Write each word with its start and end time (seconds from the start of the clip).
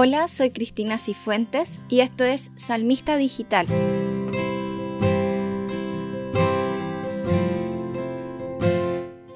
Hola, 0.00 0.28
soy 0.28 0.50
Cristina 0.50 0.96
Cifuentes 0.96 1.82
y 1.88 2.02
esto 2.02 2.22
es 2.22 2.52
Salmista 2.54 3.16
Digital. 3.16 3.66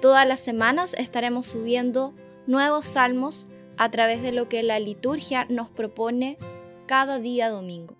Todas 0.00 0.24
las 0.28 0.38
semanas 0.38 0.94
estaremos 0.96 1.46
subiendo 1.46 2.14
nuevos 2.46 2.86
salmos 2.86 3.48
a 3.76 3.90
través 3.90 4.22
de 4.22 4.30
lo 4.30 4.48
que 4.48 4.62
la 4.62 4.78
liturgia 4.78 5.46
nos 5.46 5.68
propone 5.68 6.38
cada 6.86 7.18
día 7.18 7.50
domingo. 7.50 7.96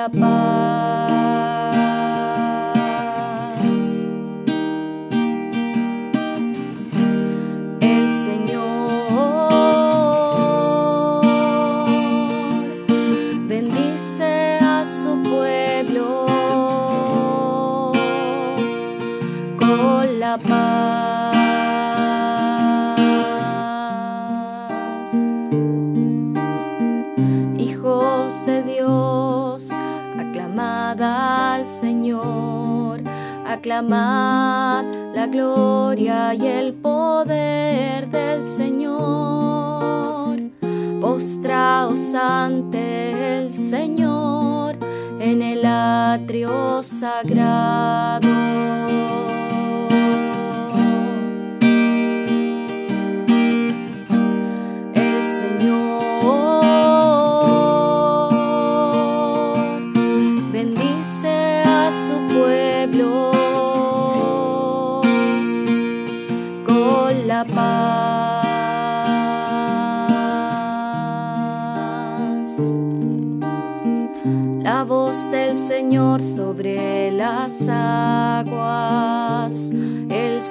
La 0.00 0.08
paz. 0.08 1.10
El 7.80 8.10
Señor 8.10 8.60
bendice 13.46 14.58
a 14.62 14.86
su 14.86 15.22
pueblo 15.22 16.26
con 19.58 20.18
la 20.18 20.38
paz. 20.38 21.19
Señor, 31.70 33.00
aclamad 33.46 34.84
la 35.14 35.28
gloria 35.28 36.34
y 36.34 36.46
el 36.46 36.74
poder 36.74 38.10
del 38.10 38.44
Señor. 38.44 40.40
Postraos 41.00 42.14
ante 42.14 43.38
el 43.38 43.52
Señor 43.52 44.76
en 45.20 45.42
el 45.42 45.64
atrio 45.64 46.82
sagrado. 46.82 48.28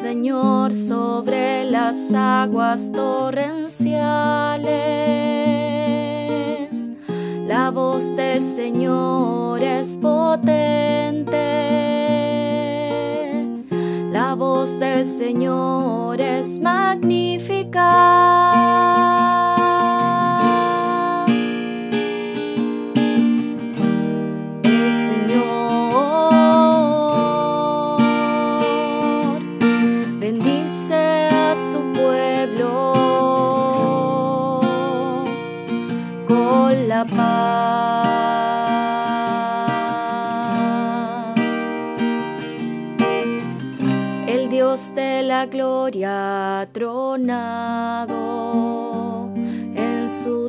Señor 0.00 0.72
sobre 0.72 1.64
las 1.64 2.14
aguas 2.14 2.92
torrenciales. 2.92 4.68
La 7.48 7.72
voz 7.72 8.14
del 8.14 8.44
Señor 8.44 9.60
es 9.60 9.96
potente. 9.96 11.34
La 14.12 14.36
voz 14.36 14.78
del 14.78 15.04
Señor 15.04 16.20
es 16.20 16.60
magnífica. 16.60 17.88
El 44.26 44.48
Dios 44.48 44.94
de 44.96 45.22
la 45.22 45.46
gloria 45.46 46.68
tronado 46.72 48.08
en 49.36 50.08
su 50.08 50.47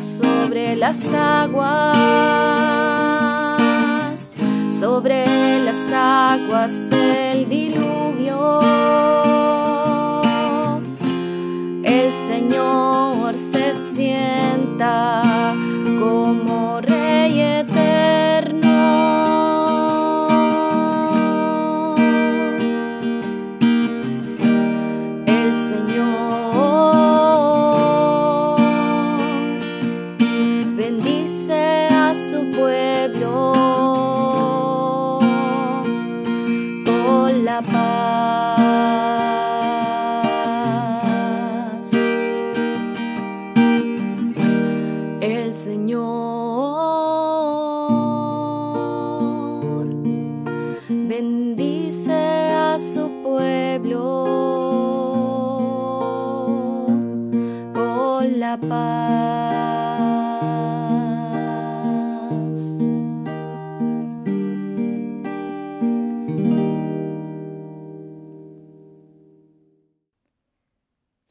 sobre 0.00 0.76
las 0.76 1.12
aguas, 1.12 1.92
sobre 4.70 5.24
las 5.64 5.92
aguas 5.92 6.88
del 6.88 7.48
diluvio. 7.48 8.60
El 11.82 12.14
Señor 12.14 13.36
se 13.36 13.74
sienta 13.74 15.22
como 15.98 16.57
con 37.38 38.47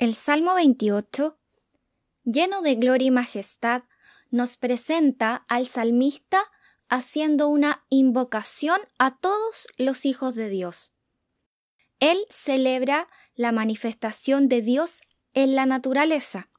El 0.07 0.15
Salmo 0.15 0.53
28, 0.53 1.37
lleno 2.23 2.61
de 2.61 2.75
gloria 2.75 3.07
y 3.07 3.11
majestad, 3.11 3.83
nos 4.31 4.55
presenta 4.55 5.43
al 5.49 5.67
salmista 5.67 6.49
haciendo 6.87 7.49
una 7.49 7.85
invocación 7.89 8.79
a 8.99 9.17
todos 9.17 9.67
los 9.75 10.05
hijos 10.05 10.33
de 10.35 10.47
Dios. 10.47 10.93
Él 11.99 12.19
celebra 12.29 13.09
la 13.35 13.51
manifestación 13.51 14.47
de 14.47 14.61
Dios 14.61 15.01
en 15.33 15.55
la 15.55 15.65
naturaleza. 15.65 16.49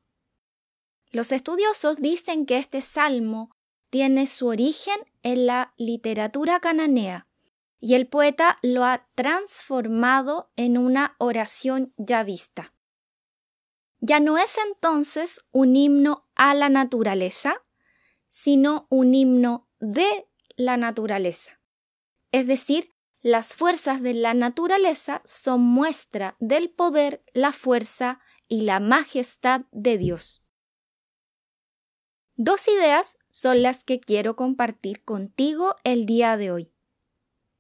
Los 1.11 1.33
estudiosos 1.33 1.97
dicen 1.97 2.45
que 2.45 2.59
este 2.59 2.83
salmo 2.83 3.57
tiene 3.89 4.27
su 4.27 4.49
origen 4.49 5.01
en 5.23 5.47
la 5.47 5.73
literatura 5.79 6.61
cananea, 6.61 7.27
y 7.81 7.95
el 7.95 8.09
poeta 8.09 8.59
lo 8.61 8.85
ha 8.85 9.09
transformado 9.15 10.51
en 10.57 10.77
una 10.77 11.17
oración 11.17 11.95
ya 11.97 12.23
vista. 12.25 12.75
Ya 14.01 14.21
no 14.21 14.39
es 14.39 14.59
entonces 14.59 15.45
un 15.51 15.75
himno 15.77 16.29
a 16.35 16.55
la 16.55 16.69
naturaleza, 16.69 17.63
sino 18.29 18.87
un 18.91 19.15
himno 19.15 19.69
de 19.81 20.29
la 20.57 20.77
naturaleza. 20.77 21.61
Es 22.31 22.47
decir, 22.47 22.95
las 23.21 23.55
fuerzas 23.55 24.01
de 24.01 24.15
la 24.15 24.35
naturaleza 24.35 25.23
son 25.25 25.63
muestra 25.63 26.37
del 26.39 26.71
poder, 26.71 27.25
la 27.33 27.53
fuerza 27.53 28.21
y 28.47 28.61
la 28.61 28.81
majestad 28.81 29.63
de 29.73 29.99
Dios. 29.99 30.45
Dos 32.37 32.69
ideas 32.69 33.19
son 33.31 33.63
las 33.63 33.83
que 33.83 33.99
quiero 33.99 34.37
compartir 34.37 35.03
contigo 35.03 35.75
el 35.83 36.07
día 36.07 36.37
de 36.37 36.53
hoy. 36.53 36.73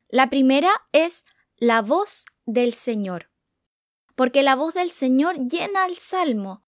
La 0.09 0.31
primera 0.31 0.71
es 0.93 1.25
la 1.57 1.83
voz 1.83 2.27
del 2.47 2.73
Señor, 2.73 3.31
porque 4.19 4.43
la 4.43 4.57
voz 4.57 4.75
del 4.75 4.91
Señor 4.91 5.47
llena 5.47 5.87
el 5.87 5.97
salmo. 5.97 6.65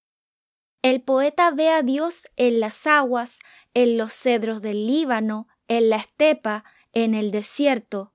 El 0.82 1.02
poeta 1.02 1.50
ve 1.50 1.68
a 1.70 1.82
Dios 1.82 2.28
en 2.36 2.60
las 2.60 2.86
aguas, 2.86 3.40
en 3.74 3.98
los 3.98 4.12
cedros 4.12 4.62
del 4.62 4.86
Líbano, 4.86 5.48
en 5.66 5.90
la 5.90 5.96
estepa, 5.96 6.62
en 6.92 7.12
el 7.12 7.32
desierto. 7.32 8.14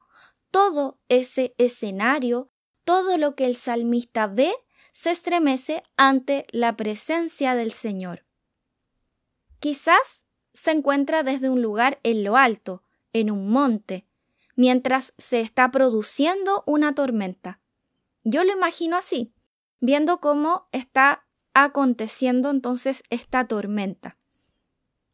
Todo 0.52 1.02
ese 1.10 1.54
escenario, 1.58 2.50
todo 2.86 3.18
lo 3.18 3.36
que 3.36 3.44
el 3.44 3.58
salmista 3.58 4.28
ve, 4.28 4.54
se 4.94 5.12
estremece 5.12 5.84
ante 5.98 6.48
la 6.52 6.78
presencia 6.78 7.56
del 7.56 7.74
Señor. 7.74 8.26
Quizás 9.60 10.24
se 10.54 10.72
encuentra 10.72 11.24
desde 11.24 11.50
un 11.50 11.62
lugar 11.62 12.00
en 12.04 12.24
lo 12.24 12.38
alto, 12.38 12.84
en 13.12 13.30
un 13.30 13.50
monte, 13.50 14.08
mientras 14.56 15.14
se 15.18 15.42
está 15.42 15.72
produciendo 15.72 16.64
una 16.66 16.96
tormenta. 16.96 17.60
Yo 18.28 18.44
lo 18.44 18.52
imagino 18.52 18.98
así, 18.98 19.34
viendo 19.80 20.20
cómo 20.20 20.68
está 20.72 21.28
aconteciendo 21.54 22.50
entonces 22.50 23.04
esta 23.12 23.48
tormenta. 23.48 24.18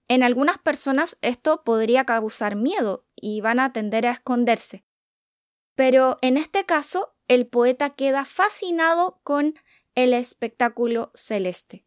En 0.07 0.23
algunas 0.23 0.57
personas 0.57 1.17
esto 1.21 1.63
podría 1.63 2.05
causar 2.05 2.55
miedo 2.55 3.05
y 3.15 3.41
van 3.41 3.59
a 3.59 3.73
tender 3.73 4.07
a 4.07 4.11
esconderse. 4.13 4.85
Pero 5.75 6.19
en 6.21 6.37
este 6.37 6.65
caso, 6.65 7.13
el 7.27 7.47
poeta 7.47 7.91
queda 7.91 8.23
fascinado 8.23 9.19
con 9.23 9.55
el 9.93 10.13
espectáculo 10.13 11.11
celeste, 11.13 11.85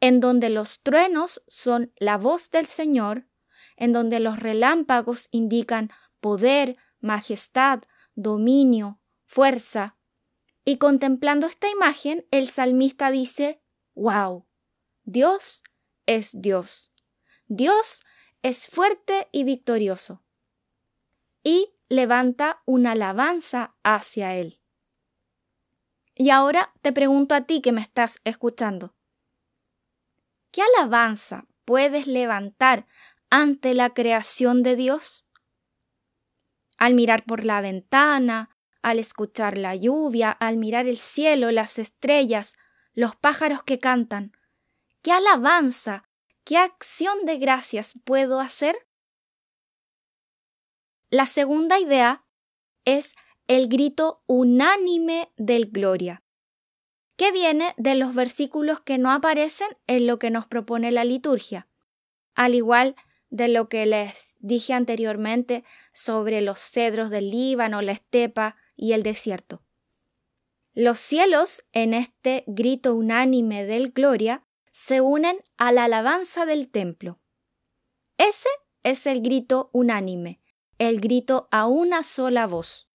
en 0.00 0.20
donde 0.20 0.48
los 0.48 0.80
truenos 0.80 1.44
son 1.48 1.92
la 1.96 2.16
voz 2.16 2.50
del 2.50 2.64
Señor, 2.64 3.26
en 3.76 3.92
donde 3.92 4.20
los 4.20 4.38
relámpagos 4.38 5.28
indican 5.32 5.90
poder, 6.20 6.78
majestad, 7.00 7.82
dominio, 8.14 9.00
fuerza. 9.26 9.96
Y 10.64 10.78
contemplando 10.78 11.46
esta 11.46 11.68
imagen, 11.68 12.26
el 12.30 12.48
salmista 12.48 13.10
dice, 13.10 13.60
wow, 13.94 14.46
Dios 15.04 15.62
es 16.06 16.30
Dios. 16.32 16.92
Dios 17.46 18.02
es 18.42 18.68
fuerte 18.68 19.28
y 19.32 19.44
victorioso. 19.44 20.22
Y 21.42 21.74
levanta 21.88 22.62
una 22.64 22.92
alabanza 22.92 23.76
hacia 23.82 24.34
Él. 24.34 24.60
Y 26.14 26.30
ahora 26.30 26.72
te 26.80 26.92
pregunto 26.92 27.34
a 27.34 27.42
ti 27.42 27.60
que 27.60 27.72
me 27.72 27.80
estás 27.80 28.20
escuchando. 28.24 28.94
¿Qué 30.50 30.62
alabanza 30.62 31.46
puedes 31.64 32.06
levantar 32.06 32.86
ante 33.28 33.74
la 33.74 33.92
creación 33.92 34.62
de 34.62 34.76
Dios? 34.76 35.24
al 36.76 36.94
mirar 36.94 37.24
por 37.24 37.44
la 37.44 37.60
ventana, 37.60 38.50
al 38.84 38.98
escuchar 38.98 39.56
la 39.56 39.74
lluvia, 39.74 40.30
al 40.30 40.58
mirar 40.58 40.86
el 40.86 40.98
cielo, 40.98 41.50
las 41.50 41.78
estrellas, 41.78 42.54
los 42.92 43.16
pájaros 43.16 43.62
que 43.62 43.78
cantan. 43.78 44.36
¿Qué 45.00 45.10
alabanza, 45.10 46.06
qué 46.44 46.58
acción 46.58 47.24
de 47.24 47.38
gracias 47.38 47.98
puedo 48.04 48.40
hacer? 48.40 48.76
La 51.08 51.24
segunda 51.24 51.80
idea 51.80 52.26
es 52.84 53.16
el 53.46 53.68
grito 53.68 54.22
unánime 54.26 55.32
del 55.38 55.70
gloria, 55.70 56.22
que 57.16 57.32
viene 57.32 57.72
de 57.78 57.94
los 57.94 58.14
versículos 58.14 58.82
que 58.82 58.98
no 58.98 59.10
aparecen 59.10 59.78
en 59.86 60.06
lo 60.06 60.18
que 60.18 60.30
nos 60.30 60.46
propone 60.46 60.92
la 60.92 61.04
liturgia, 61.04 61.68
al 62.34 62.54
igual 62.54 62.96
de 63.30 63.48
lo 63.48 63.70
que 63.70 63.86
les 63.86 64.36
dije 64.40 64.74
anteriormente 64.74 65.64
sobre 65.94 66.42
los 66.42 66.58
cedros 66.58 67.08
del 67.08 67.30
Líbano, 67.30 67.80
la 67.80 67.92
estepa 67.92 68.56
y 68.76 68.92
el 68.92 69.02
desierto. 69.02 69.62
Los 70.72 70.98
cielos, 70.98 71.64
en 71.72 71.94
este 71.94 72.44
grito 72.46 72.94
unánime 72.94 73.64
del 73.64 73.92
gloria, 73.92 74.44
se 74.72 75.00
unen 75.00 75.38
a 75.56 75.70
la 75.70 75.84
alabanza 75.84 76.46
del 76.46 76.68
templo. 76.68 77.20
Ese 78.18 78.48
es 78.82 79.06
el 79.06 79.22
grito 79.22 79.70
unánime, 79.72 80.40
el 80.78 81.00
grito 81.00 81.48
a 81.52 81.66
una 81.66 82.02
sola 82.02 82.48
voz. 82.48 82.88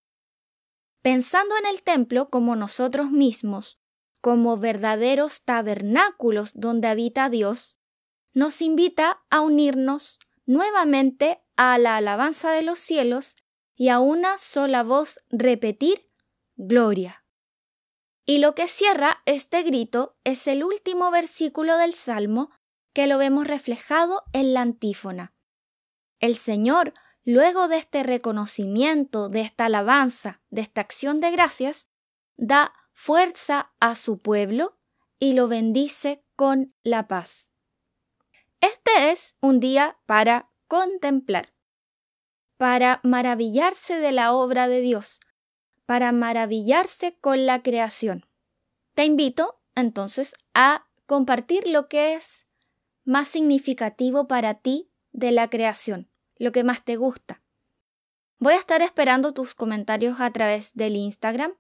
Pensando 1.02 1.56
en 1.58 1.66
el 1.66 1.82
templo 1.82 2.28
como 2.28 2.58
nosotros 2.58 3.12
mismos, 3.12 3.80
como 4.20 4.58
verdaderos 4.58 5.44
tabernáculos 5.44 6.52
donde 6.56 6.90
habita 6.90 7.30
Dios, 7.30 7.78
nos 8.34 8.62
invita 8.62 9.24
a 9.30 9.40
unirnos 9.40 10.20
nuevamente 10.46 11.42
a 11.56 11.78
la 11.78 11.96
alabanza 11.96 12.52
de 12.52 12.64
los 12.64 12.80
cielos 12.80 13.38
y 13.80 13.88
a 13.88 14.00
una 14.00 14.38
sola 14.38 14.84
voz 14.84 15.22
repetir 15.30 16.12
Gloria. 16.58 17.24
Y 18.26 18.40
lo 18.40 18.54
que 18.54 18.68
cierra 18.68 19.22
este 19.26 19.64
grito 19.64 20.18
es 20.26 20.48
el 20.48 20.66
último 20.66 21.12
versículo 21.12 21.78
del 21.78 21.94
Salmo 21.94 22.52
que 22.94 23.08
lo 23.08 23.18
vemos 23.18 23.48
reflejado 23.48 24.24
en 24.34 24.54
la 24.54 24.62
antífona. 24.62 25.34
El 26.20 26.36
Señor, 26.36 26.94
luego 27.24 27.70
de 27.70 27.78
este 27.78 28.04
reconocimiento, 28.04 29.30
de 29.30 29.42
esta 29.42 29.68
alabanza, 29.68 30.42
de 30.50 30.60
esta 30.60 30.82
acción 30.82 31.22
de 31.22 31.32
gracias, 31.32 31.88
da 32.36 32.74
fuerza 32.92 33.72
a 33.80 33.96
su 33.96 34.20
pueblo 34.20 34.78
y 35.20 35.34
lo 35.34 35.48
bendice 35.48 36.26
con 36.36 36.76
la 36.84 37.08
paz. 37.08 37.54
Este 38.60 39.12
es 39.12 39.38
un 39.40 39.62
día 39.62 39.98
para 40.06 40.52
contemplar, 40.68 41.54
para 42.60 43.00
maravillarse 43.04 44.02
de 44.02 44.12
la 44.12 44.34
obra 44.34 44.68
de 44.68 44.82
Dios, 44.82 45.22
para 45.86 46.12
maravillarse 46.12 47.18
con 47.22 47.46
la 47.46 47.64
creación. 47.64 48.26
Te 48.96 49.06
invito 49.06 49.62
entonces 49.76 50.36
a 50.54 50.86
compartir 51.06 51.66
lo 51.68 51.88
que 51.88 52.16
es 52.16 52.48
más 53.06 53.30
significativo 53.30 54.28
para 54.28 54.56
ti 54.56 54.92
de 55.14 55.32
la 55.32 55.50
creación, 55.50 56.10
lo 56.36 56.52
que 56.52 56.66
más 56.66 56.84
te 56.84 56.98
gusta. 56.98 57.42
Voy 58.40 58.56
a 58.56 58.60
estar 58.60 58.82
esperando 58.82 59.34
tus 59.34 59.56
comentarios 59.56 60.20
a 60.20 60.30
través 60.32 60.74
del 60.74 60.98
Instagram. 60.98 61.54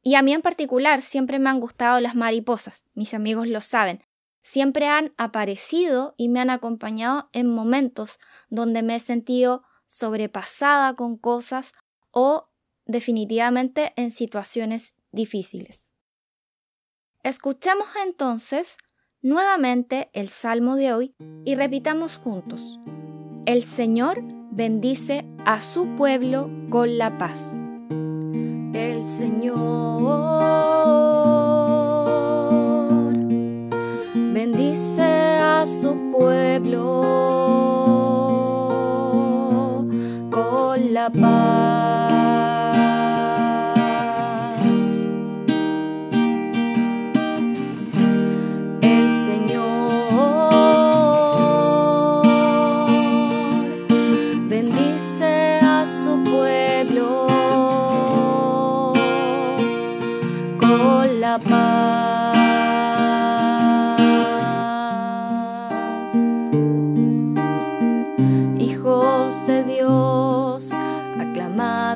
Y 0.00 0.14
a 0.14 0.22
mí 0.22 0.32
en 0.32 0.40
particular 0.40 1.02
siempre 1.02 1.38
me 1.38 1.50
han 1.50 1.60
gustado 1.60 2.00
las 2.00 2.14
mariposas, 2.14 2.86
mis 2.94 3.12
amigos 3.12 3.48
lo 3.48 3.60
saben 3.60 4.02
siempre 4.46 4.86
han 4.86 5.12
aparecido 5.16 6.14
y 6.16 6.28
me 6.28 6.38
han 6.38 6.50
acompañado 6.50 7.28
en 7.32 7.48
momentos 7.48 8.20
donde 8.48 8.84
me 8.84 8.94
he 8.94 9.00
sentido 9.00 9.64
sobrepasada 9.86 10.94
con 10.94 11.16
cosas 11.16 11.74
o 12.10 12.48
definitivamente 12.86 13.92
en 13.96 14.10
situaciones 14.10 14.94
difíciles. 15.12 15.92
Escuchemos 17.22 17.88
entonces 18.04 18.76
nuevamente 19.20 20.10
el 20.12 20.28
salmo 20.28 20.76
de 20.76 20.92
hoy 20.92 21.14
y 21.44 21.56
repitamos 21.56 22.16
juntos. 22.16 22.78
El 23.46 23.64
Señor 23.64 24.22
bendice 24.52 25.26
a 25.44 25.60
su 25.60 25.96
pueblo 25.96 26.50
con 26.70 26.98
la 26.98 27.18
paz. 27.18 27.54
El 28.72 29.06
Señor 29.06 30.86
bendice 34.32 35.02
a 35.02 35.66
su 35.66 36.10
pueblo 36.12 37.25
con 40.96 41.85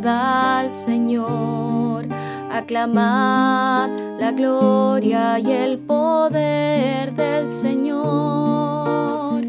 Al 0.07 0.71
Señor, 0.71 2.07
aclamad 2.51 3.89
la 4.19 4.33
gloria 4.33 5.39
y 5.39 5.53
el 5.53 5.79
poder 5.79 7.15
del 7.15 7.49
Señor. 7.49 9.45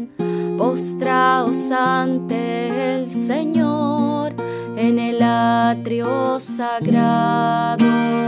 Postraos 0.58 1.70
ante 1.70 2.96
el 2.96 3.08
Señor 3.08 4.34
en 4.76 4.98
el 4.98 5.22
atrio 5.22 6.38
sagrado. 6.38 8.21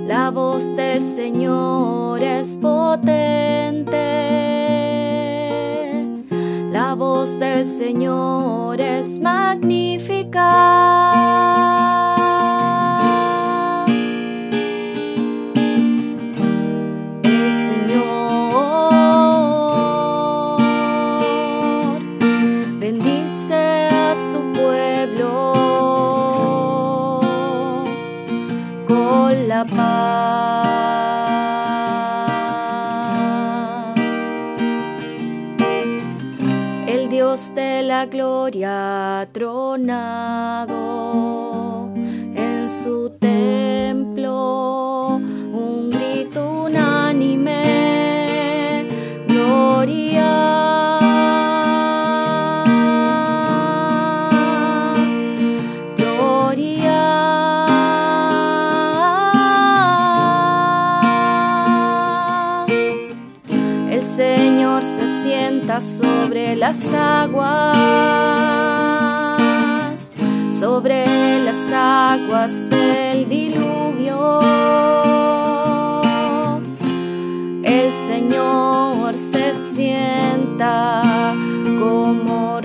La 0.07 0.31
voz 0.31 0.75
del 0.75 1.03
Señor 1.03 2.23
es 2.23 2.57
potente. 2.57 3.91
La 6.71 6.95
voz 6.95 7.37
del 7.37 7.67
Señor 7.67 8.81
es 8.81 9.19
magnífica. 9.19 11.02
El 36.93 37.09
Dios 37.09 37.55
de 37.55 37.81
la 37.81 38.05
gloria 38.05 39.27
tronado 39.31 40.71
en 41.95 42.69
su 42.69 43.09
templo, 43.19 44.82
Señor 64.73 64.83
se 64.83 65.23
sienta 65.23 65.79
sobre 65.81 66.55
las 66.55 66.93
aguas, 66.93 67.77
sobre 70.49 71.05
las 71.43 71.71
aguas 71.71 72.67
del 72.71 73.29
diluvio. 73.29 74.39
El 77.61 77.93
Señor 77.93 79.15
se 79.15 79.53
sienta 79.53 81.03
como 81.79 82.59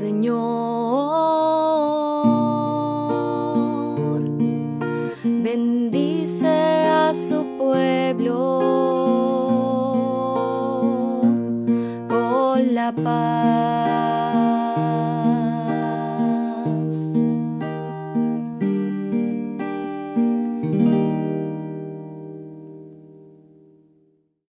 paz. 0.00 0.18